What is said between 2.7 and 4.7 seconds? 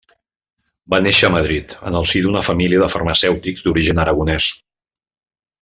de farmacèutics d'origen aragonès.